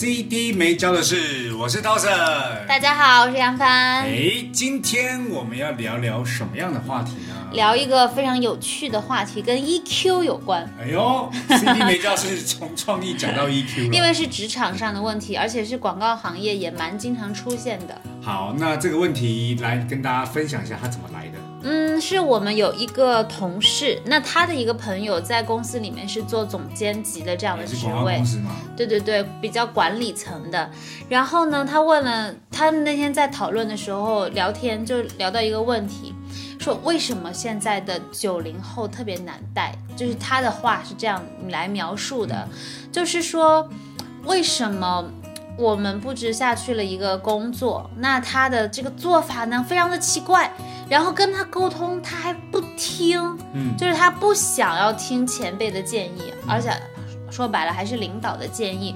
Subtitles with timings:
[0.00, 2.08] CD 没教的事，我是刀神。
[2.68, 4.04] 大家好，我是杨帆。
[4.04, 7.34] 哎，今天我们要聊聊什么样的话题呢？
[7.52, 10.72] 聊一个非常有趣的话题，跟 EQ 有关。
[10.80, 18.00] 哎呦，CD 没教是从创意讲到 EQ，因为是职场上的问题，而且是广告行业也蛮经常出现的。
[18.22, 21.38] 好，那这个问题来跟大家分享一下，它怎么来的？
[21.62, 28.22] 嗯，是我们有一个同事，那他的一个朋友在公司里面是做总监级的这样的职位，
[28.76, 30.70] 对对对，比较管理层的。
[31.08, 36.14] 然后呢，他问了，他们那天在讨论的时候聊天，就聊到一个问题，
[36.60, 39.76] 说为什么现在的九零后特别难带？
[39.96, 42.48] 就是他的话是这样来描述的，
[42.92, 43.68] 就是说
[44.24, 45.10] 为什么？
[45.58, 50.48] 我们布置下去了一个工作，那他的这个做法呢，非常的奇怪，
[50.88, 53.20] 然后跟他沟通，他还不听，
[53.52, 56.70] 嗯，就是他不想要听前辈的建议，而且
[57.28, 58.94] 说白了还是领导的建议，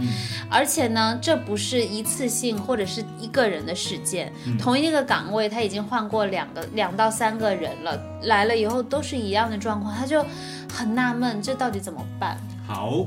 [0.48, 10.24] 而且呢，这不是一次性或者是一个人的事件，同一个岗位他已经换过两个两到三个人了，来了以后都是一样的状况，他就
[10.72, 12.38] 很纳闷，这到底怎么办？
[12.68, 13.04] 好，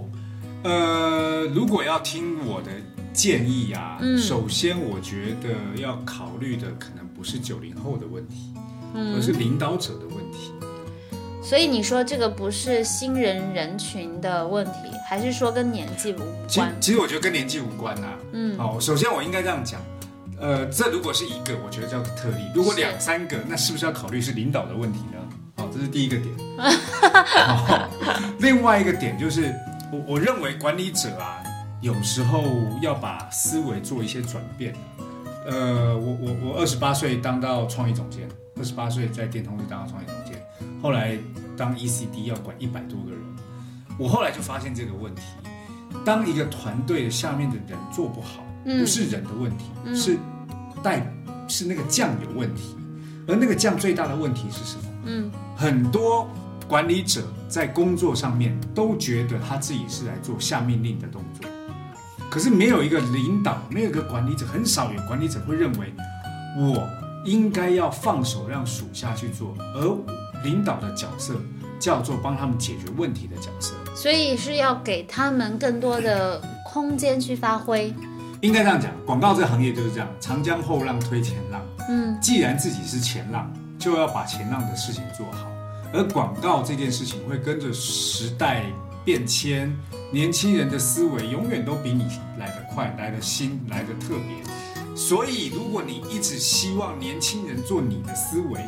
[0.63, 2.69] 呃，如果要听我的。
[3.15, 8.53] 建议啊，首先我觉得要考虑的可能不是九零后的问题，
[8.93, 10.51] 而是领导者的问题。
[11.41, 16.17] 所以你说这个不是新人人群的问题，还是说跟年纪无
[16.53, 16.75] 关？
[16.81, 18.17] 其实我觉得跟年纪无关啊。
[18.33, 19.79] 嗯，好，首先我应该这样讲，
[20.39, 25.19] 呃，这如果是一个，我觉得叫特例；如果两三个，那是不是要考虑是领导的问题呢？
[25.55, 26.35] 好，这是第一个点。
[28.39, 29.53] 另外一个点就是，
[29.93, 31.44] 我我认为管理者啊。
[31.85, 32.41] 有时候
[32.81, 34.73] 要把思维做一些转变。
[35.45, 40.43] 呃，我我我二十八岁当到创意总监，二十八岁在电通就当到创意总监，
[40.81, 41.15] 后来
[41.55, 43.19] 当 ECD 要管一百多个人，
[43.99, 45.21] 我后来就发现这个问题：
[46.03, 50.17] 当一个团队下面的人做不好，不是人的问题，是
[50.81, 51.05] 带
[51.47, 52.75] 是那个酱有问题，
[53.27, 54.83] 而那个酱最大的问题是什么？
[55.05, 56.27] 嗯，很多
[56.67, 61.47] 管理者在工作上面都觉得他自己是来做下命令的动作。
[62.35, 65.93] 可是没有一个领导，没有一个管理者，很少有管理者会认为，
[66.57, 66.85] 我
[67.23, 69.97] 应该要放手让属下去做，而
[70.43, 71.33] 领导的角色
[71.79, 73.73] 叫做帮他们解决问题的角色。
[73.95, 77.93] 所以是要给他们更多的空间去发挥。
[78.41, 81.61] 应该这样讲，广告这个行业就是这样，长江后浪推前浪。
[81.87, 85.47] 嗯，既然自己是前浪，就要把前浪的事情做好。
[85.93, 88.65] 而广告这件事情会跟着时代。
[89.05, 89.71] 变迁，
[90.11, 92.07] 年轻人的思维永远都比你
[92.39, 94.95] 来得快，来得新，来得特别。
[94.95, 98.59] 所以，如果你一直希望年轻人做你的思维，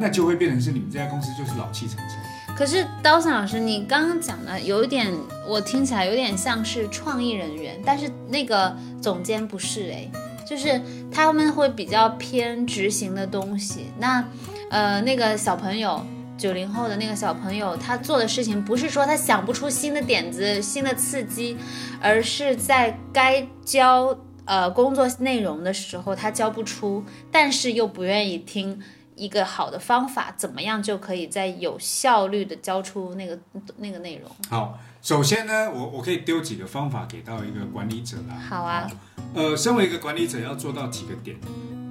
[0.00, 2.56] 那就会变成是你们这家公司就是老气沉沉。
[2.56, 5.12] 可是，刀森老师，你刚刚讲的有一点，
[5.46, 10.10] 我听起来有点像是创意人员，但是那个总监不是诶，
[10.48, 10.80] 就是
[11.12, 13.86] 他们会比较偏执行的东西。
[13.98, 14.24] 那，
[14.70, 16.04] 呃，那个小朋友。
[16.36, 21.56] 九零后的那个小朋友，他做的事情不是说他想不出新的点子、新的刺激，
[22.00, 28.82] 而是在该教呃工作内容的时候他教不出，但是又不愿意听
[29.14, 33.38] 一个好的方法，怎么样就可以在有效率的教出那个
[33.76, 34.28] 那个内容？
[34.50, 38.34] 好，首先呢，我我可以丢几个方法给到一个管理者啦。
[38.48, 38.90] 好啊，
[39.34, 41.36] 呃，身为一个管理者要做到几个点，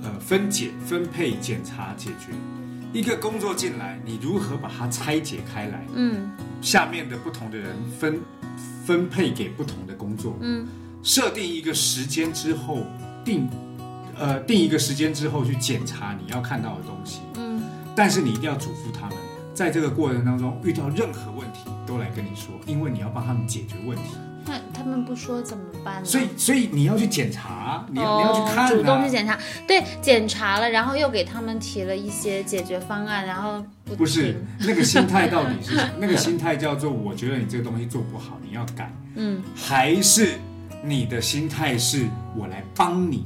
[0.03, 2.33] 呃，分解、分配、检查、解决。
[2.93, 5.83] 一个工作进来，你如何把它拆解开来？
[5.95, 6.31] 嗯，
[6.61, 8.19] 下面的不同的人分
[8.85, 10.37] 分配给不同的工作。
[10.41, 10.67] 嗯，
[11.01, 12.85] 设定一个时间之后，
[13.25, 13.49] 定
[14.15, 17.21] 呃定一个时间之后去检查你要看到的东西。
[17.37, 17.63] 嗯，
[17.95, 19.17] 但是你一定要嘱咐他们，
[19.55, 24.13] 在这个过程当中遇到任何问题都来跟你说，因为你要帮他们解决问题。
[24.45, 26.05] 那他们不说怎么办呢？
[26.05, 29.37] 所以，所以你要去检查，你要你要去看，主动去检查。
[29.67, 33.63] 对，检查了，然后又给他们提了一些解决方案，然后
[33.97, 35.89] 不是那个心态到底是 什么？
[35.99, 38.91] 那个心态叫做我觉得你这个东西做不好，你要改。
[39.15, 40.33] 嗯，还是
[40.83, 42.05] 你的心态是
[42.35, 43.25] 我来帮你？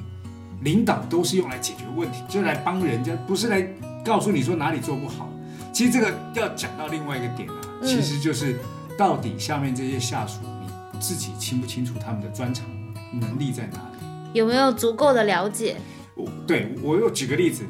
[0.62, 3.62] 领导都是用来解决问题，就是来帮人家，不是来
[4.04, 5.30] 告诉你说哪里做不好。
[5.72, 8.56] 其实这个要讲到另外一个点啊，其实就是
[8.98, 10.40] 到底下面这些下属。
[11.00, 12.66] 自己清不清楚他们的专长
[13.14, 13.98] 能力在哪里？
[14.34, 15.78] 有没有足够的了解？
[16.16, 17.64] 我对我又举个例子，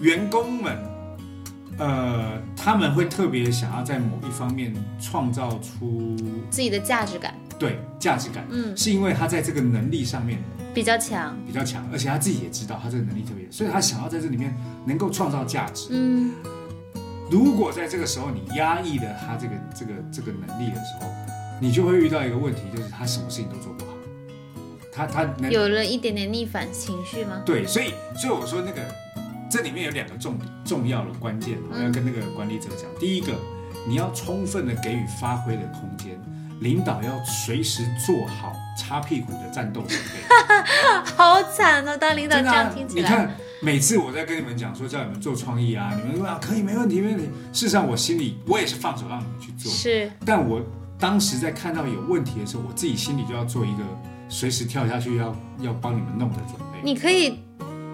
[0.00, 0.76] 员工们，
[1.78, 6.16] 呃，他们会特别想要在某一方面创造出
[6.50, 7.34] 自己的价值感。
[7.58, 10.38] 对，价值感，嗯，是因为他在这个能力上面
[10.74, 14.54] 比较强，比较强，而且他自己也知道他这个能力特别，所以他想要在这里面
[14.84, 15.88] 能够创造价值。
[15.90, 16.32] 嗯，
[17.30, 21.08] 如果在这个时候你压抑了他这个这个这个能力的时候，
[21.60, 23.92] 你就会遇到一个问题，就是他什么事情都做不好。
[24.92, 27.42] 他他有了一点点逆反情绪吗？
[27.44, 28.80] 对，所以所以我说那个
[29.50, 32.88] 这里面有两个重重要的关键，我要跟那个管理者讲。
[32.98, 33.32] 第一个，
[33.86, 36.20] 你要充分的给予发挥的空间。
[36.60, 41.94] 领导要随时做好擦屁股的战斗准备，好惨哦！
[41.98, 47.26] 当领导这样听起来，你看每次我在跟你们讲说叫你们做创意啊，你们说啊可以没问题没问题。
[47.52, 50.10] 事实上我心里我也是放手让你们去做，是。
[50.24, 50.62] 但我
[50.98, 53.82] 当时在看到有问题的时候，我自己心里就要做一个
[54.28, 56.78] 随时跳下去要要帮你们弄的准备。
[56.82, 57.40] 你可以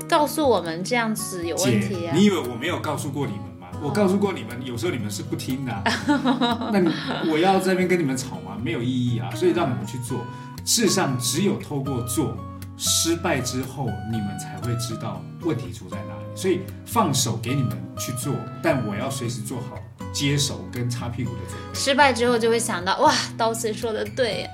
[0.09, 2.15] 告诉我们这样子有问题啊？
[2.15, 3.67] 你以为我没有告诉过你们吗？
[3.83, 5.83] 我告诉过你们，有时候你们是不听的，
[6.73, 6.91] 那你
[7.31, 8.57] 我要这边跟你们吵吗？
[8.63, 10.25] 没有意义啊，所以让你们去做。
[10.65, 12.37] 事实上，只有透过做，
[12.77, 16.23] 失败之后，你们才会知道问题出在哪里。
[16.37, 18.33] 所以放手给你们去做，
[18.63, 19.77] 但我要随时做好
[20.13, 21.79] 接手跟擦屁股的准备。
[21.79, 24.51] 失败之后就会想到，哇，刀子说的对呀，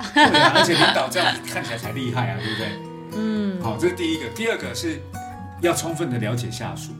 [0.54, 2.68] 而且领导这样看起来才厉害啊，对不对？
[3.16, 4.28] 嗯，好，这是第一个。
[4.30, 5.00] 第二个是
[5.60, 6.92] 要充分的了解下属。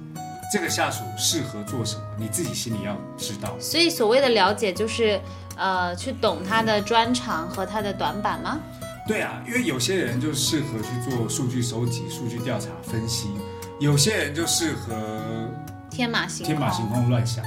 [0.50, 3.54] 这个下属适合做什么，你自己心里要知道。
[3.60, 5.20] 所以所谓的了解，就是，
[5.58, 8.58] 呃，去懂他的专长和他的短板吗？
[9.06, 13.28] 对啊，因为有些人就适合去做数据收集、数据调查分析，
[13.78, 15.50] 有些人就适合
[15.90, 17.44] 天马行天马行空乱想。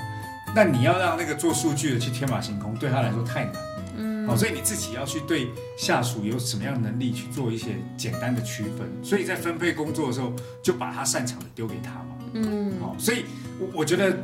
[0.53, 3.53] 那你要让那个做数据的去天马行空，对他来说太难。
[3.97, 8.89] 嗯，好，所以你自己要去对下属有什么样的能力去做一些简单的区分。
[9.03, 12.17] 所以在分配工作的时候，就把他擅长的丢给他嘛。
[12.33, 13.25] 嗯，好，所以，
[13.59, 14.17] 我我觉得，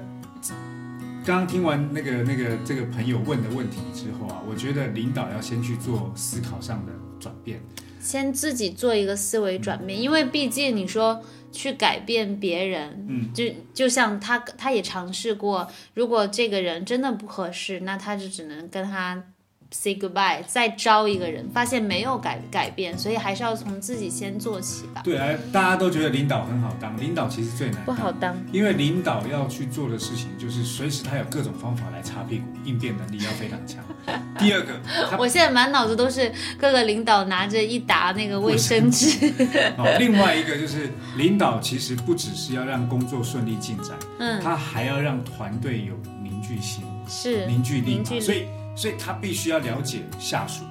[1.27, 7.59] 刚刚听完那个那个这个朋友问的问题之后啊，我觉得领导要先去做思考上的转变，
[8.00, 11.21] 先自己做一个思维转变，因为毕竟你说
[11.51, 13.44] 去改变别人，嗯，就
[13.74, 19.21] 就像他他也尝试过，如果这个人真的不合适，那他就只能跟他。
[19.69, 25.01] Say goodbye，再招一个人，发现没有改改变，所以还是要从自己先做起吧。
[25.03, 28.33] 对啊，大家都觉得领导很好当，领导其实最难，不好当。
[28.53, 33.83] 因为领导要去做的事情，就是随时他有各种方法来擦屁股，应变能力要非常强。
[34.39, 34.79] 第二个，
[35.19, 39.29] 我现在满脑子都是各个领导拿着一沓那个卫生纸。
[39.75, 45.93] 好，另外一个就是领导其实不只是要让工作顺利进展，嗯，他还要让团队有
[46.23, 48.45] 凝聚心，是凝聚力，所以。
[48.77, 50.63] 所以他必须要了解下属。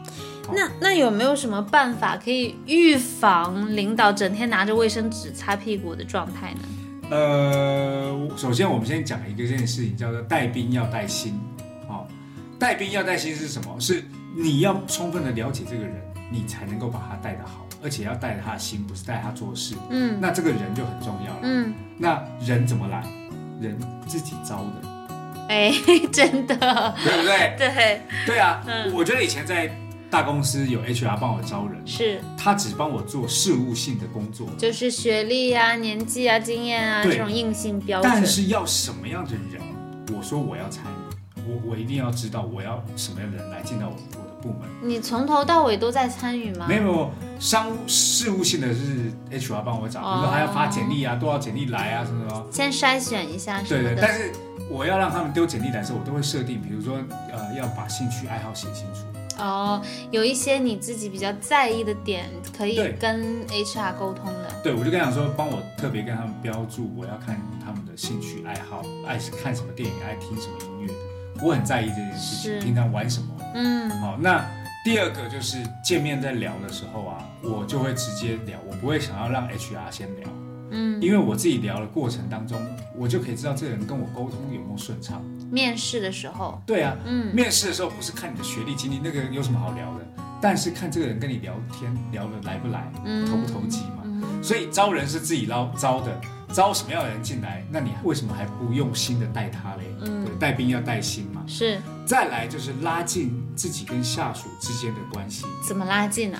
[0.55, 6.61] 那那有没有什么办法可以预防领导整天拿着卫生纸擦屁股的状态呢？
[7.11, 11.39] 呃，首先我们先讲一个这件事情，叫做带兵要带心。
[11.89, 12.07] 好，
[12.61, 13.79] 带兵要带心是什么？
[13.81, 14.05] 是
[14.37, 16.01] 你要充分的了解这个人，
[16.31, 19.75] 你才能够把他带得好，而且要带着他的心，不是带他做事。
[19.91, 21.41] 嗯，那这个人就很重要了。
[21.43, 23.05] 嗯，那人怎么来？
[23.61, 23.77] 人
[24.07, 24.96] 自己招的。
[25.49, 25.73] 哎，
[26.13, 26.57] 真的，
[27.03, 27.55] 对不对？
[27.59, 28.63] 对，对啊。
[28.67, 29.71] 嗯我觉得以前在
[30.11, 38.11] 大公司有 HR 帮我招人，是他只帮我做事务性的工作，就是学历啊、年纪啊、经验啊这种硬性标准。
[38.13, 39.61] 但是要什么样的人，
[40.17, 40.85] 我说我要参
[41.37, 43.97] 与，我我一定要知道我要什么样的人来进到我
[44.47, 44.69] 部门。
[44.83, 46.67] 你从头到尾都在参与吗？
[46.69, 47.11] 没有，
[47.41, 52.47] 商务事务性的是 HR 帮我找，比如说还要发简历啊，多少简历来啊什么什么。
[52.51, 54.33] 先筛选一下，对对，但是。
[54.69, 56.97] 我要让他们丢简历来的时候，我都会设定，比如说，
[57.31, 59.03] 呃，要把兴趣爱好写清楚。
[59.39, 64.51] 哦，有一些你自己比较在意的点，可以跟 HR 沟通的。
[64.65, 70.93] 对，我就跟他说，帮我特别跟他们标注，我要看他们的兴趣爱好，爱看什么电影，爱听什么音乐，
[71.43, 72.61] 我很在意这件事情。
[72.61, 73.29] 平常玩什么？
[73.55, 73.91] 嗯。
[74.01, 74.45] 好，那
[74.85, 80.29] 第二个就是见面在聊的时候啊，我就会直接聊，我不会想要让 HR 先聊。
[80.71, 82.61] 嗯，因为我自己聊的过程当中，
[82.97, 85.23] 我就可以知道这个人跟我沟通有没有顺畅。
[85.51, 90.05] 面试的时候，对啊，嗯，面试的时候不是看你的学历经历，那个有什么好聊的？
[90.41, 92.91] 但是看这个人跟你聊天聊得来不来，
[93.27, 94.03] 投不投机嘛。
[94.43, 96.21] 所以招人是自己捞招的，
[96.53, 99.85] 招什么样的人进来，那你为什么还不用心的带他嘞？
[100.03, 101.43] 嗯，带兵要带心嘛。
[101.47, 101.81] 是。
[102.05, 105.45] 再来就是拉近自己跟下属之间的关系。
[105.67, 106.39] 怎么拉近呢？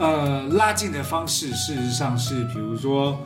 [0.00, 3.18] 呃，拉近的方式事实上是，比如说。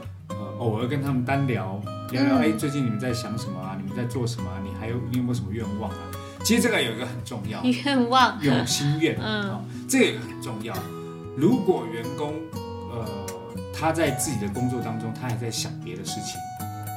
[0.58, 1.80] 偶尔跟他们单聊
[2.11, 3.78] 聊聊，哎，最近你们在想什么啊？
[3.80, 4.50] 你们在做什么？
[4.50, 5.97] 啊你还有你有没有什么愿望啊？
[6.42, 10.75] 其实这个有一个很重要，愿望有心愿，嗯，这个很重要。
[11.37, 12.35] 如果员工
[12.90, 13.06] 呃，
[13.73, 16.41] 他在自己的工作当中，他还在想别的事情，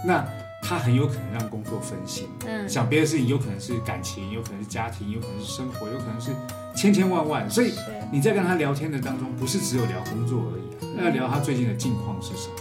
[0.05, 0.25] 那
[0.61, 2.27] 他很有可能让工作分心。
[2.45, 6.31] 嗯，想别的事情，有可能是感情，有可能是家庭，有可能是生活，有可能是
[6.75, 7.49] 千千万万。
[7.49, 7.73] 所以
[8.11, 12.55] 你在跟他聊天的当中，不是只有聊工作而已啊，要聊他最近的近况是什么，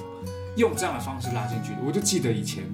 [0.56, 1.78] 用这样的方式拉近距离。
[1.86, 2.64] 我就记得以前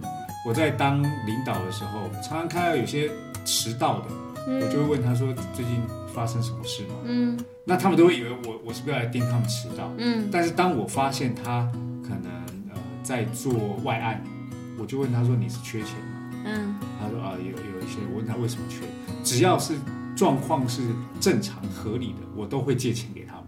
[0.47, 3.11] 我在当领导的时候，常常看到有些
[3.45, 4.07] 迟到的，
[4.47, 5.83] 我就会问他说最近。
[6.17, 6.95] 发生什么事吗？
[7.05, 9.93] 嗯，那他们都会以为我我是不是要来盯他们迟到？
[9.99, 11.69] 嗯，但是当我发现他
[12.01, 12.31] 可能
[12.71, 14.23] 呃在做外案，
[14.79, 16.43] 我就问他说你是缺钱吗？
[16.45, 18.87] 嗯，他说啊有有一些，我问他为什么缺，
[19.25, 19.75] 只要是
[20.15, 20.81] 状况是
[21.21, 23.47] 正常合理的，我都会借钱给他们。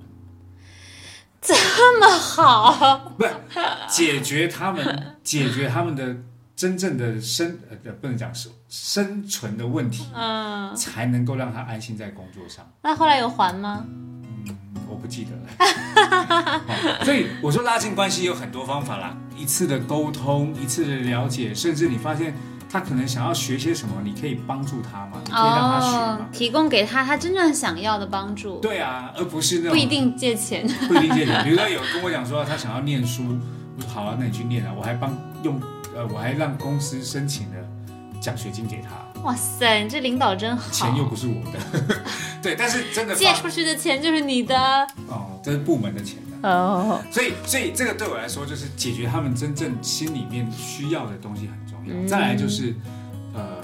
[1.41, 1.55] 这
[2.01, 3.15] 么好？
[3.17, 3.31] 不是
[3.89, 6.17] 解决他们解决他们的。
[6.59, 12.69] 真正的生呃不能讲是生存的问题，嗯，才能够让他安心在工作上。
[12.83, 13.87] 那后来有还吗？
[14.99, 16.61] 不记得了。
[17.05, 22.35] 所以我说拉近关系有很多方法啦，一次的沟通，一次的了解，甚至你发现
[22.71, 28.59] 他可能想要学些什么，你可以帮助他嘛，你可以让他学嘛，提供给他他真正想要的帮助。
[28.61, 31.43] 对啊，而不是那种不一定借钱，不一定借钱。
[31.45, 33.23] 比如说有跟我讲说他想要念书，
[33.77, 35.61] 我说好啊，那你去念啊，我还帮用。
[35.97, 37.57] 呃，我还让公司申请了
[38.21, 38.91] 奖学金给他。
[39.25, 40.71] 哇塞，你这领导真好。
[40.71, 42.03] 钱又不是我的，
[42.43, 44.57] 对，但是真的借出去的钱就是你的。
[45.09, 46.49] 哦，这是部门的钱的。
[46.49, 47.03] 哦。
[47.11, 52.09] 所以，所以这个对我来说，就是解决他们真正心里面需要的东西很重要。
[52.09, 52.75] 再来就是，
[53.35, 53.63] 呃，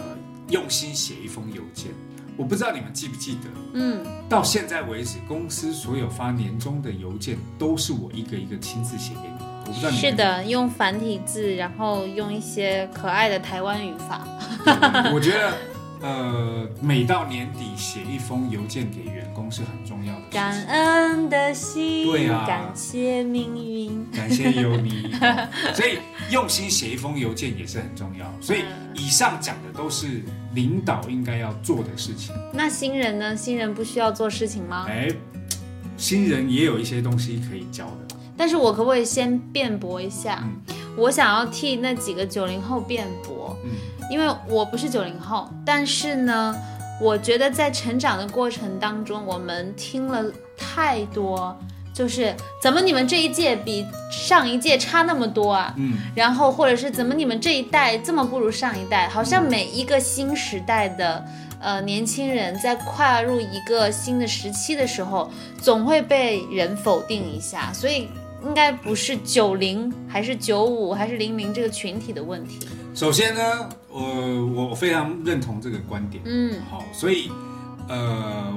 [0.48, 1.92] 用心写一封邮件。
[2.36, 9.53] 我不知道你们记不记得，嗯，到现在为止，公司所有发年终的邮件都是我一个一个亲自写给你。
[9.72, 14.26] 是的，用繁体字，然后用一些可爱的台湾语法。
[15.12, 15.52] 我觉得，
[16.06, 20.20] 呃，每到年底写一封邮件给员工是很重要的。
[20.30, 25.14] 感恩的心，对啊，感谢命运，感谢有你。
[25.74, 25.98] 所以
[26.30, 28.30] 用心写一封邮件也是很重要。
[28.40, 30.22] 所以以上讲的都是
[30.54, 32.34] 领导应该要做的事情。
[32.52, 33.34] 那新人呢？
[33.34, 34.84] 新人不需要做事情吗？
[34.88, 35.08] 哎，
[35.96, 38.03] 新人也有一些东西可以教的。
[38.36, 40.42] 但是我可不可以先辩驳一下？
[40.96, 43.70] 我想要替那几个九零后辩驳，嗯
[44.10, 46.54] 因为我不是九零后，但是呢，
[47.00, 50.22] 我觉得在成长的过程当中，我们听了
[50.56, 51.56] 太多，
[51.92, 55.74] 就是怎么你们这一届比上一届差那么多啊？
[55.78, 59.08] 嗯，然后或者是怎么你们这一代这么不如上一代？
[59.08, 61.24] 好像每一个新时代的
[61.60, 68.06] 呃年轻人在跨入一个新的时期的时候，总会被人否定一下，所以。
[68.44, 72.68] 应该不是九零还是九五还是零零这个群体的问题。
[72.94, 76.22] 首先呢，我我非常认同这个观点。
[76.26, 77.30] 嗯，好，所以
[77.88, 78.54] 呃，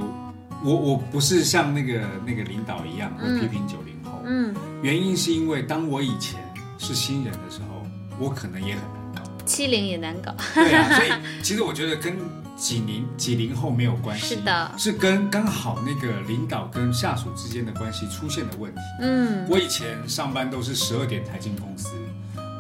[0.64, 4.22] 我我不是像那个那个领导一样会批评九零后。
[4.26, 6.40] 嗯，原因是因为当我以前
[6.78, 7.86] 是新人的时候，
[8.20, 9.32] 我可能也很难搞。
[9.46, 10.36] 七零也难搞。
[10.54, 11.10] 对啊，所以
[11.42, 12.16] 其实我觉得跟。
[12.58, 18.82] 几零几零后没有关系，是的，是跟刚好那个领导跟下属之间的关系出现了问题。
[19.00, 21.92] 嗯，我以前上班都是十二点才进公司，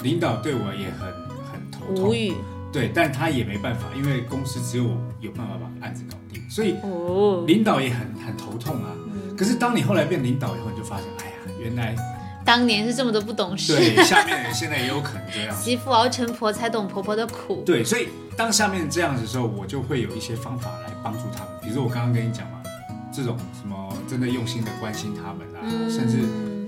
[0.03, 1.11] 领导对我也很
[1.51, 2.33] 很头痛，无语。
[2.71, 6.75] 对，但他也没办法，因为公司只有我有办法把案子搞定，所以
[7.47, 8.91] 领导也很很头痛啊。
[9.35, 11.95] 可是当你后来变领导以后，你就发现，哎呀，原来。
[12.45, 15.53] 当年是这么多不懂事，对，下面人现在也有可能这样。
[15.53, 17.61] 媳妇熬成婆，才懂婆婆的苦。
[17.65, 21.49] 对，所以当下面这样子的时候，我就会有一些方法来帮助他们。
[21.59, 22.61] 比如说我刚刚跟你讲嘛，
[23.11, 26.19] 这种什么真的用心的关心他们啊，甚至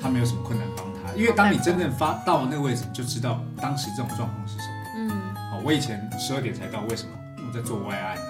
[0.02, 1.14] 他们有什么困难帮他。
[1.16, 4.74] 因为当你真正发到那个位置，你就知道当时这种状况是什么。
[4.98, 5.10] 嗯，
[5.52, 7.12] 好，我以前十二点才到，为什么？
[7.48, 8.24] 我在做外案呢。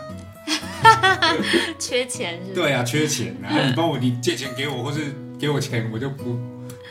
[1.79, 2.53] 缺钱是？
[2.53, 3.47] 对啊，缺钱啊！
[3.65, 6.37] 你帮我，你借钱给我，或是给我钱，我就不。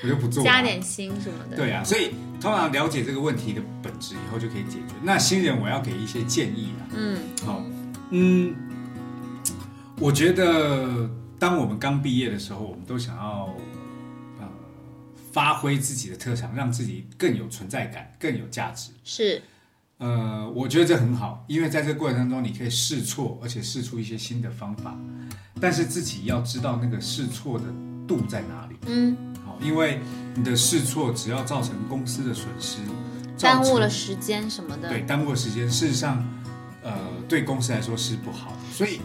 [0.01, 1.57] 我就不做，加点心什么的。
[1.57, 4.95] 对啊，所以通常了解这个问题的本质以后，就可以解决。
[5.03, 6.87] 那新人我要给一些建议啦。
[6.95, 7.63] 嗯，好，
[8.11, 8.55] 嗯，
[9.99, 13.55] 我觉得当我们刚毕业的时候，我们都想要
[14.41, 14.49] 呃
[15.33, 18.93] 发挥自己的特长，让自己更有存在感，更有价值。
[19.03, 19.43] 是，
[19.99, 24.97] 呃，我觉得这很好，因为在这个过程当中，你可以试错，而且试出一些新的方法。
[25.61, 27.65] 但是自己要知道那个试错的
[28.07, 28.77] 度在哪里。
[28.87, 29.28] 嗯。
[29.61, 30.01] 因为
[30.35, 32.79] 你的试错只要造成公司的损失，
[33.39, 36.25] 耽误了时间什么的，对，耽误了时间，事实上，
[36.83, 36.93] 呃，
[37.29, 39.01] 对公司来说是不好的，所以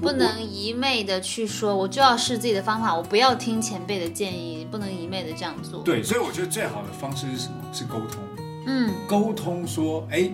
[0.00, 5.82] 不能一昧的去说，我就要试自己的方法，我不要听前辈的建议，不能一昧的这样做。
[5.82, 7.54] 对，所以我觉得最好的方式是什么？
[7.72, 8.22] 是沟通。
[8.66, 10.30] 嗯，沟通说，哎，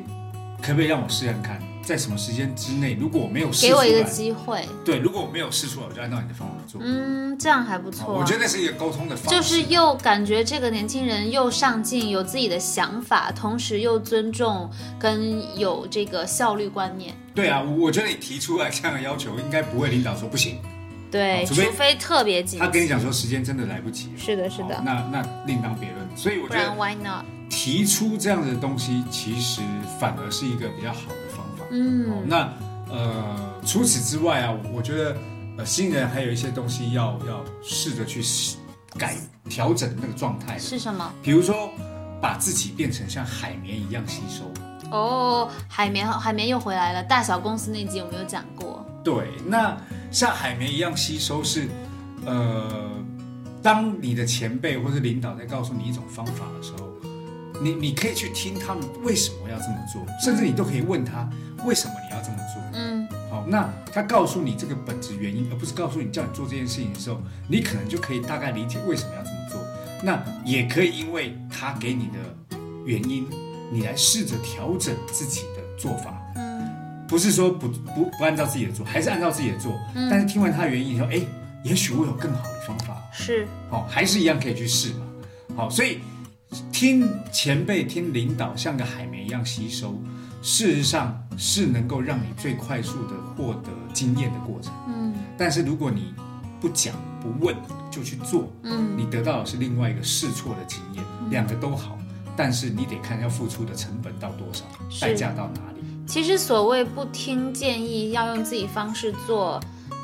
[0.62, 1.62] 可不可以让我试看看？
[1.90, 6.80] 在什么时间之内，如果我没有试给我一个机会，对，如果我没有试出来，我就按照你的方法做。
[6.84, 8.14] 嗯，这样还不错。
[8.14, 14.70] 我觉得那是一个沟通的方式，就是又感觉这个年轻人又上进，有自己的想法，同时又尊重
[15.00, 17.12] 跟有这个效率观念。
[17.34, 20.60] 对啊，我觉得你提出来这样的要求，应该不会领导说不行。
[21.10, 24.10] 对，除非特别紧，他跟你讲说时间真的来不及。
[24.16, 24.80] 是的，是的。
[24.84, 26.08] 那那另当别论。
[26.16, 27.24] 所以我觉得，Why not？
[27.48, 29.60] 提出这样的东西，其实
[29.98, 31.29] 反而是一个比较好的
[31.70, 32.26] 嗯。
[32.26, 32.52] 那
[32.90, 35.16] 呃，除此之外啊，我觉得
[35.58, 38.22] 呃，新人还有一些东西要要试着去
[38.98, 39.16] 改
[39.48, 40.58] 调整那个状态。
[40.58, 41.12] 是什么？
[41.22, 41.70] 比如说，
[42.20, 44.44] 把自己变成像海绵一样吸收。
[44.90, 47.02] 哦，海绵，海绵又回来了。
[47.02, 48.84] 大小公司那集有没有讲过？
[49.02, 49.76] 对，那。
[50.12, 51.68] 像海绵一样吸收是，
[52.26, 52.90] 呃，
[53.62, 56.90] 当你的前辈或者领导在告诉你一种方法的时候，
[57.62, 61.30] 你你可以去听他们为什么要这么做，甚至你都可以问他
[61.66, 62.62] 为什么你要这么做。
[62.74, 69.60] 嗯，好，那他告诉你这个本质原因，而不是告诉你叫你做这件事情的时候，你可能就可以大概理解为什么要这么做。
[70.02, 73.26] 那也可以因为他给你的原因，
[73.70, 76.14] 你来试着调整自己的做法。
[76.36, 76.50] 嗯
[77.06, 79.72] 不是说不不不按照自己的做，还是按照自己的做。
[79.96, 80.08] 嗯。
[80.08, 81.20] 但是听完他的原因以后，哎，
[81.64, 82.96] 也许我有更好的方法。
[83.12, 83.48] 是。
[83.68, 85.06] 好，还是一样可以去试嘛。
[85.56, 85.98] 好，所以
[86.70, 90.00] 听前辈、听领导，像个海绵一样吸收，
[90.40, 94.70] 事实上是能够让你最快速的获得经验的过程。
[94.88, 95.14] 嗯。
[95.38, 96.12] 但是如果你
[96.60, 97.56] 不讲不问
[97.90, 101.02] 就去做，嗯，你得到的是另外一个试错的经验。
[101.30, 101.96] 两个都好，
[102.36, 104.64] 但是你得看要付出的成本到多少，
[105.00, 105.80] 代价到哪里。
[106.06, 109.58] 其实所谓不听建议，要用自己方式做，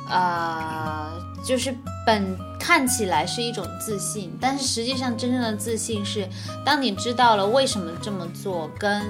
[0.09, 1.13] 呃，
[1.45, 1.75] 就是
[2.07, 6.27] 本看起来是一种自信，但是实际上真正的自信是，
[6.65, 9.03] 当你知道了为什么这么做，跟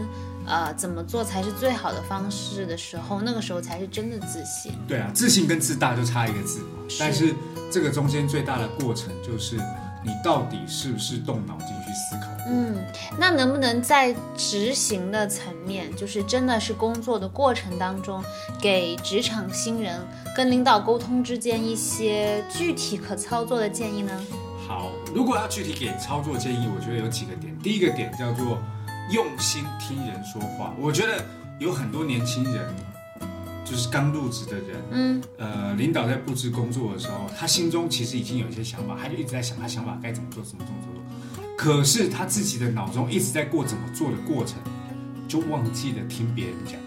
[0.47, 4.73] 呃怎么做才是最好的方式的时候，那个时候才是真的自信。
[4.87, 6.61] 对啊，自信跟自大就差一个字，
[6.99, 7.35] 但是
[7.71, 9.59] 这个中间最大的过程就是。
[10.05, 12.29] 你到底是不是动脑筋去思考？
[12.47, 12.76] 嗯，
[13.19, 18.23] 那能不能在执行的层面，就是真的是工作的过程当中，
[18.61, 19.99] 给职场新人
[20.37, 24.12] 跟领导沟通之间一些具体可操作的建议呢？
[24.68, 27.53] 好，如果要具体给操作建议，我觉得有几个点。
[27.59, 28.59] 第一个点叫做
[29.11, 30.75] 用心听人说话。
[30.79, 31.25] 我觉得
[31.59, 32.75] 有很多年轻人。
[33.69, 41.45] 就是刚入职的人，嗯，呃，领导在布置工作的时候，他心中其实已经有一些想法，他就一直在想他想法该怎么做，怎么做，怎么做。
[41.57, 44.57] 可是他自己的脑中一直在过怎么做的过程，
[45.27, 46.79] 就忘记了听别人讲。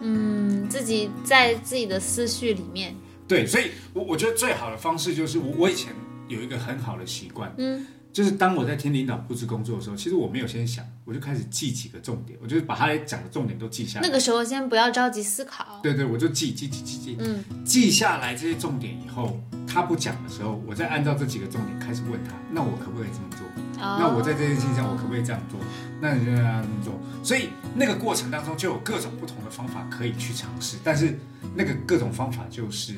[0.00, 2.92] 嗯，自己在自己的思绪里面。
[3.28, 5.92] 对，所以，我我觉得最好的方式就是我我以前
[6.26, 7.86] 有一个很好的习惯，嗯。
[8.12, 14.06] 就是当我在听领导布置工作的时候，其实我没有先想，我就开始记几个重点，我就是把他讲的重点都记下来。
[14.06, 15.78] 那个时候先不要着急思考。
[15.80, 23.46] 对对，我就记记记记记，嗯，记下来这些重点以后，他不讲的时候，我再按照这几个重点开始问他，那我可不可以这么做？
[23.76, 25.58] 那我在这件事情上，我可不可以这样做？
[26.00, 27.00] 那你就让他这么做。
[27.22, 31.16] 所以那个过程当中就有各种不同的方法可以去尝试，但是
[31.54, 32.94] 那个各种方法就是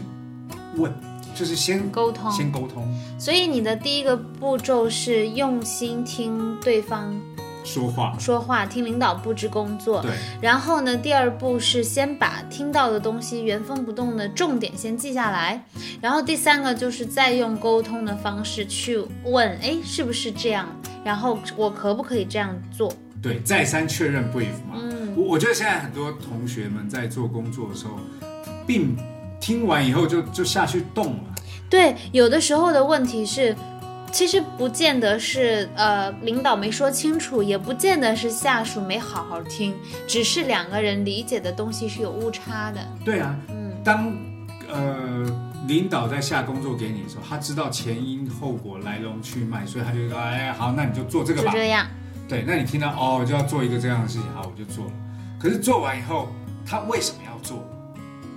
[0.77, 0.91] 问。
[1.35, 2.87] 就是先沟通，先沟通。
[3.19, 7.15] 所以你的第一个步骤是用心听对方
[7.65, 10.03] 说话，说话听领导布置工作。
[10.03, 10.11] 对。
[10.41, 15.65] 然后呢，第二步是先把听到的东西原封不动的重点先记下来。
[16.01, 20.69] 然后第三个就是再用沟通的方式去问，哎，是不是这样？
[21.05, 22.93] 然后我可不可以这样做？
[23.23, 24.75] 对，再三确认 brief 嘛。
[24.75, 25.15] 嗯。
[25.17, 27.99] 我我觉得现在很多同学们在做工作的时候，
[28.67, 28.97] 并。
[29.43, 31.25] 听完以后就就下去动了。
[31.69, 33.55] 对，有的时候的问题是，
[34.13, 39.75] 其实不见得是呃领导没说清楚，也不见得是下属没好好听，
[40.07, 42.81] 只是两个人理解的东西是有误差的。
[43.05, 44.15] 对啊，嗯，当
[44.71, 45.27] 呃
[45.67, 51.51] 领导在下工作给你的时候，他知道前因后果、来龙去脉，所以他就说，哎，好，那你就做这个吧。
[51.51, 51.87] 就这样。
[52.29, 54.93] 对，那你听到哦，就要做一个这样的事情，好，我就做了。
[55.41, 56.29] 可是做完以后，
[56.65, 57.65] 他为什么要做？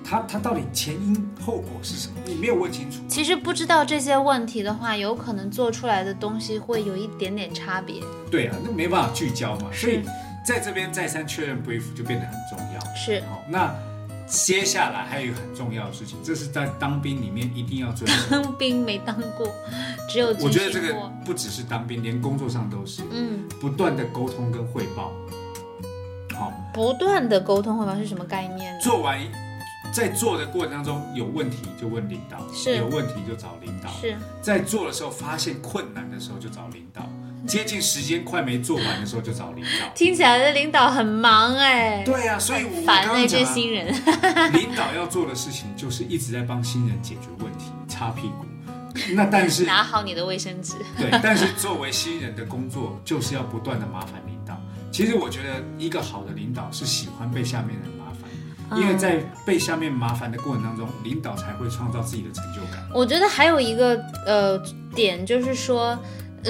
[0.08, 2.14] 他他到底前因后果是什么？
[2.26, 3.00] 你没有问清楚。
[3.08, 8.02] 其实不知道这些问题的话，有可能做出来的东西会有一点点差别。
[8.30, 9.68] 对啊，那没办法聚焦嘛。
[9.74, 10.02] 所以
[10.46, 12.96] 在这边再三确认 brief 就变得很重要。
[12.96, 13.20] 是。
[13.22, 13.74] 好，那
[14.28, 18.30] 接下来还有一个很重要的事情，这是在当兵里面一定要遵守。
[18.30, 19.48] 当兵没当过，
[20.08, 20.94] 只有我觉得这个
[21.26, 23.02] 不只是当兵，连工作上都是。
[23.12, 23.40] 嗯。
[23.60, 25.12] 不断的沟通跟汇报。
[26.36, 26.54] 好。
[26.74, 28.80] 不断的沟通汇报是什么概念？
[28.80, 29.20] 做完。
[29.96, 33.90] 在做的过程当中有问题就问领导，是有问题就找领导。
[34.02, 37.10] 是在做的时候发现困难的时候就找领导，
[37.48, 39.88] 接近时间快没做完的时候就找领导。
[39.96, 42.04] 听起来这领导很忙哎。
[42.04, 43.88] 对啊，所以我烦那些新人。
[44.52, 48.46] 领导要做的事情就是一直在帮新人解决问题、擦屁股。
[49.14, 50.74] 那但是拿好你的卫生纸。
[51.00, 54.60] 对，但是作为新人的工作就是要不断的麻烦领导。
[54.92, 57.95] 其实我觉得一个好的领导是喜欢被下面人
[58.76, 62.84] 因为在被下面麻烦的过程当中，领导才会创造自己的成就感。
[62.94, 64.62] 我觉得还有一个呃
[64.94, 65.98] 点就是说。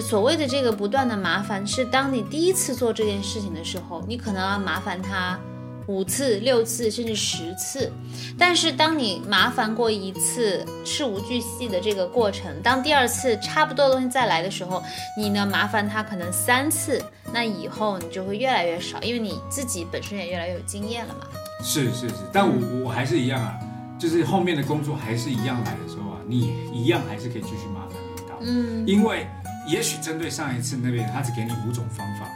[0.02, 5.40] 所谓的这个不断的麻烦，是当你第一次做这件事情的时候，你可能要麻烦他
[5.88, 7.90] 五次、六次，甚至十次。
[8.38, 14.84] 但是当你麻烦过一次事无巨细的这个过程，当第二次差不多的东西再来的时候，
[15.18, 17.02] 你呢麻烦他可能三次，
[17.32, 21.22] 那以后你就会越来越少，因为你自己本身也越来越有经验了嘛。
[21.64, 23.60] 是是是，但我我还是一样啊，
[23.98, 29.28] 就是后面的工作还是一样来的时候啊，你一样还是可以继续麻烦领导，嗯，因为。
[29.68, 32.28] 也许针对上一次那边，他只给你五种方法。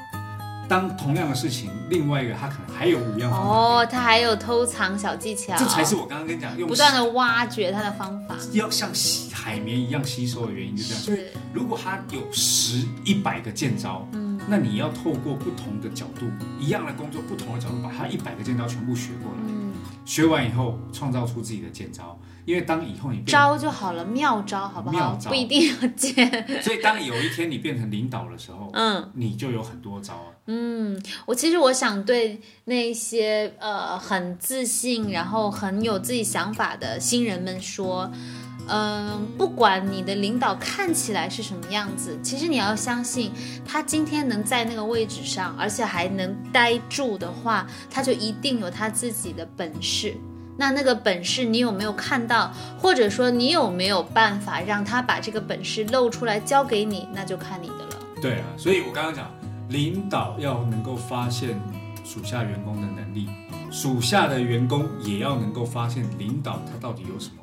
[0.67, 3.47] 当同样的事情，另外一个他可能还有五样方法。
[3.47, 5.55] 哦，他还有偷藏小技巧。
[5.55, 11.03] 这才是我刚刚跟你讲，用不断的挖掘他的方法，要像吸海绵一样吸收的原因就这样。
[11.03, 11.31] 是。
[11.53, 14.18] 如果他有十一百个剑招，嗯，
[14.49, 16.25] 那你要透过不同的角度，
[16.59, 19.37] 一样的工作，不同的角度，把它一百个剑招全部学过来。
[19.47, 19.73] 嗯。
[20.05, 22.19] 学完以后，创造出自己的剑招。
[22.45, 24.95] 因为当以后你招就好了，妙招好不好？
[24.95, 26.27] 妙招不一定要剑。
[26.63, 30.33] 所以当有一天你变成领导的时候，嗯，你就有很多招啊。
[30.47, 38.38] 嗯，我其实我想对那些呃很自信，然后很有自己想法的新人们说，嗯，
[38.71, 43.31] 嗯不管你的领导看起来是什么样子，其实你要相信，
[43.65, 50.15] 他今天能在那个位置上，而且还能待住的话，他就一定有他自己的本事。
[50.57, 57.97] 那那个本事你有没有看到，或者说你有没有办法让他把这个本事露出来交给你，那就看你的了。
[58.21, 59.31] 对啊，所以我刚刚讲，
[59.69, 61.57] 领导要能够发现
[62.03, 63.29] 属下员工的能力，
[63.71, 67.35] 属下的员工也要能够发现领导他到底有什么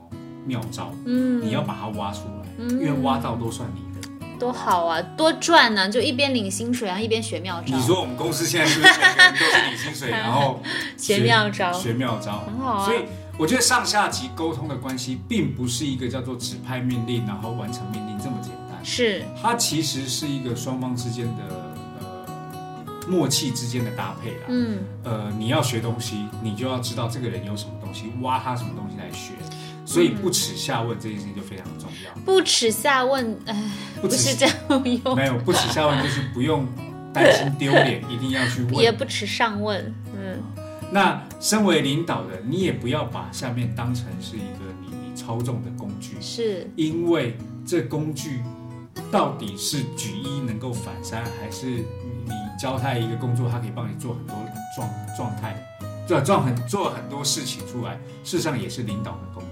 [0.47, 0.93] 妙招。
[1.05, 4.09] 嗯，你要把它挖出来，因为挖到都算你的。
[4.39, 5.89] 多好啊，多赚呢！
[5.89, 7.75] 就一边领薪水啊，一边学妙招。
[7.75, 10.63] 你说我们公司现在是不是每个人都是领薪水， 然后
[10.99, 11.73] 学妙招？
[11.73, 12.85] 学妙招很好啊。
[12.85, 13.05] 所以
[13.39, 18.79] 我觉得上下级沟通的关系，并不是一个叫做指派命令，然后完成命令这么简单。
[18.85, 21.43] 是，它其实是一个双方之间的
[21.99, 22.27] 呃
[23.09, 24.47] 默契之间的搭配啦。
[24.49, 29.33] 嗯，呃，你要学东西，你就要知道这个人有什么东西，挖他什么东西来学。
[29.87, 32.13] 所以不耻下问这件事情就非常重要。
[32.25, 33.71] 不耻下问，哎，
[34.03, 34.55] 不是这样
[35.05, 35.17] 用。
[35.17, 36.67] 没有不耻下问，就是不用
[37.15, 38.75] 担心丢脸，一定要去问。
[38.83, 40.43] 也不耻上问，嗯。
[40.91, 46.17] 那身为领导的，你也不要把下面当成是一个你你操纵的工具。
[46.21, 46.69] 是。
[46.77, 48.43] 因为这工具
[49.11, 54.37] 到底是举一能够反三，还是你教他一个工作，他可以帮你做很多
[54.77, 55.57] 状状态，
[56.07, 57.95] 做做很做很多事情出来，
[58.25, 59.46] 事实上也是领导的功力。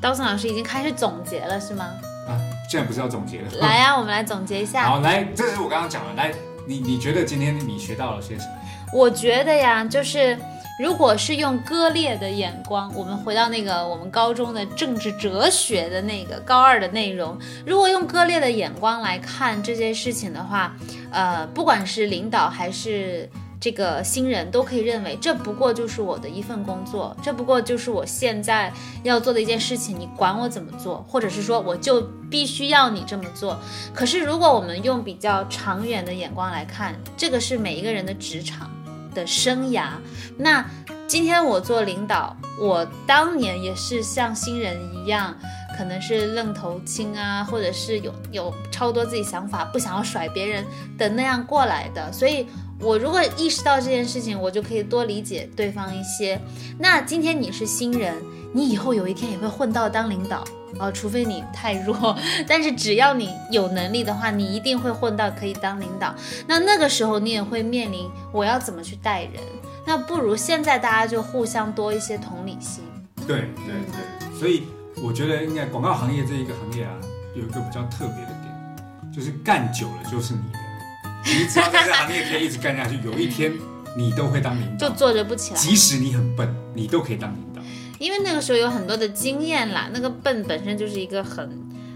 [0.00, 1.84] 刀森老师已经开始总结了，是吗？
[2.28, 2.38] 啊，
[2.70, 3.50] 现在不是要总结了？
[3.60, 4.88] 来呀，我们来总结一下。
[4.88, 6.14] 好，来，这是我刚刚讲的。
[6.14, 6.32] 来，
[6.66, 8.52] 你你觉得今天你学到了些什么？
[8.92, 10.38] 我觉得呀，就是
[10.78, 20.76] 如果是用割裂的眼光，我们回到那个我们高中的政治哲学的那个高二的内容，如果用割裂的眼光来看这些事情的话，
[21.10, 23.28] 呃，不管是领导还是。
[23.60, 29.98] 这个新人都可以认为，这不过就是我的一份工作，这不过就是我现在要做的一件事情。
[29.98, 33.58] 你管我怎么做，或者是说我就必须要你这么做。
[33.92, 38.70] 可是如果我们用比较长远的眼光来看，这个是每一个人的职场
[39.12, 39.88] 的生涯。
[40.36, 40.64] 那
[41.08, 45.34] 今天我做领导，我当年也是像新人一样，
[45.76, 50.64] 可能是愣头青啊，或者是有有超多自己想法，不想要甩别人
[50.96, 52.46] 的那样过来的，所以。
[52.80, 56.40] 我如果意识到这件事情，我就可以多理解对方一些。
[56.78, 58.14] 那今天你是新人，
[58.52, 60.44] 你以后有一天也会混到当领导
[60.78, 62.16] 啊，除非你太弱。
[62.46, 66.14] 但是只要你有能力的话，你一定会混到可以当领导。
[66.46, 69.42] 那那个时候你也会面临我要怎么去带人。
[69.84, 72.84] 那不如现在大家就互相多一些同理心。
[73.26, 74.64] 对对对，所以
[75.02, 76.92] 我觉得应该广告行业这一个行业啊，
[77.34, 80.67] 有一个比较特别的点，就是干久了就是你的。
[81.28, 83.52] 你只要在这行业可以一直干下去，有一天
[83.96, 85.60] 你都会当领导，就坐着不起来。
[85.60, 87.60] 即使你很笨，你都可以当领导，
[87.98, 89.90] 因为那个时候有很多的经验啦。
[89.92, 91.50] 那个笨本身就是一个很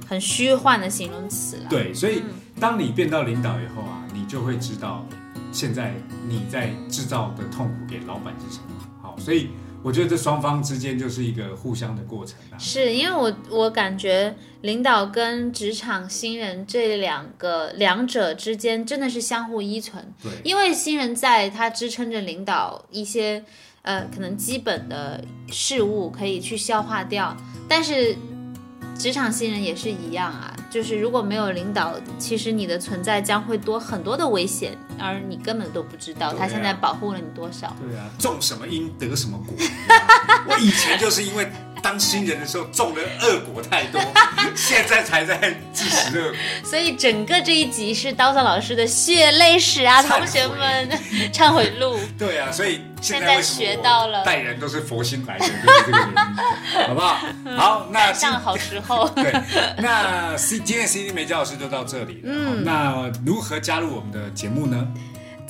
[0.08, 1.66] 很虚幻的形容词了。
[1.70, 2.22] 对，所以
[2.60, 5.06] 当你变到领导以后啊，你就会知道
[5.50, 5.94] 现在
[6.28, 8.64] 你在制造的痛苦给老板是什么。
[9.00, 9.50] 好，所以
[9.82, 12.58] 我觉得这双方之间就是一个互相的过程啊。
[12.58, 20.12] 是因为我我感觉领导跟职场新人这两个两者之间真的是相互依存。
[20.22, 23.44] 对，因为新人在他支撑着领导一些
[23.82, 27.36] 呃可能基本的事物可以去消化掉，
[27.68, 28.16] 但是。
[28.94, 37.76] 职场新人也是一样啊，就是如果没有领导，其实你的存在将会多很多的危险，而你根本都不知道他现在保护了你多少。
[37.78, 39.54] 对啊，种什么因得什么果。
[40.48, 41.46] 我以前就是因为。
[41.82, 44.00] 当新人的时候种的恶果太多，
[44.54, 46.38] 现在才在自食恶果。
[46.64, 50.88] 所以整个这一集是刀子老师的血泪史啊，同学们，
[51.32, 51.98] 忏悔录。
[52.16, 57.18] 对啊，所以现在学到了，带人都是佛心来的，就是这个原因，好不好？
[57.56, 59.08] 好，那上好时候。
[59.16, 59.32] 对，
[59.78, 62.30] 那 C 今天 C D 梅教老师就到这里了。
[62.32, 64.86] 嗯，那如何加入我们的节目呢？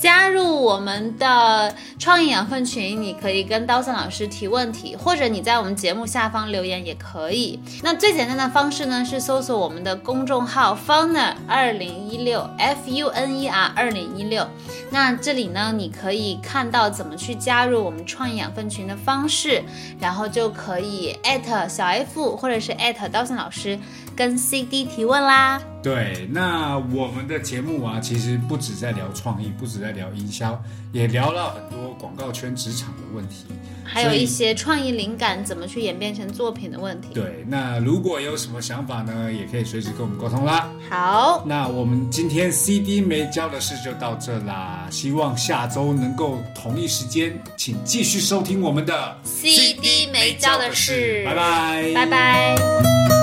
[0.03, 7.57] 加入我们的创意养分群，你可以跟刀森老师提问题，或者你在我们节目下方留言也可以。
[7.81, 14.45] 那最简单的方式呢，是搜索我们的公众号 Funer 二零一六 F U N E R 二零一六。
[14.91, 19.63] 那这里呢，你可以看到怎么去加入我们创意养分群的方式，
[20.01, 23.79] 然后就可以艾特小 F 或者是艾特刀森老师。
[24.15, 25.61] 跟 CD 提问啦。
[25.81, 30.57] 对，那我们的节目啊，其实不止在聊创意，不止在聊营销，
[30.93, 33.47] 也聊了很多广告圈、职场的问题，
[33.83, 37.09] 还有一些创意灵感怎么去演变成作品的问题。
[37.13, 40.69] 对，那如果有什么想法呢，也可以随时跟我们沟通啦。
[40.89, 51.25] 好，那我们今天 CD 没教的事就到这啦，希望下周能够同一时间，请继续收听我们的 CD 没教的事。
[51.25, 53.22] 拜拜，拜拜。